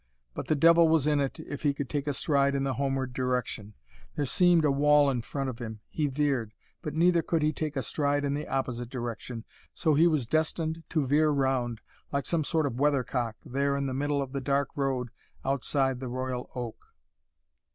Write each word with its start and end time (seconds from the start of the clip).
But 0.33 0.47
the 0.47 0.55
devil 0.55 0.89
was 0.89 1.05
in 1.05 1.19
it, 1.19 1.39
if 1.39 1.61
he 1.61 1.75
could 1.75 1.87
take 1.87 2.07
a 2.07 2.13
stride 2.13 2.55
in 2.55 2.63
the 2.63 2.73
homeward 2.73 3.13
direction. 3.13 3.75
There 4.15 4.25
seemed 4.25 4.65
a 4.65 4.71
wall 4.71 5.11
in 5.11 5.21
front 5.21 5.47
of 5.47 5.59
him. 5.59 5.81
He 5.89 6.07
veered. 6.07 6.53
But 6.81 6.95
neither 6.95 7.21
could 7.21 7.43
he 7.43 7.53
take 7.53 7.75
a 7.75 7.83
stride 7.83 8.25
in 8.25 8.33
the 8.33 8.47
opposite 8.47 8.89
direction. 8.89 9.45
So 9.75 9.93
he 9.93 10.07
was 10.07 10.25
destined 10.25 10.81
to 10.89 11.05
veer 11.05 11.29
round, 11.29 11.81
like 12.11 12.25
some 12.25 12.43
sort 12.43 12.65
of 12.65 12.79
weather 12.79 13.03
cock, 13.03 13.35
there 13.45 13.77
in 13.77 13.85
the 13.85 13.93
middle 13.93 14.23
of 14.23 14.31
the 14.31 14.41
dark 14.41 14.69
road 14.75 15.09
outside 15.45 15.99
the 15.99 16.07
"Royal 16.09 16.49
Oak." 16.55 16.83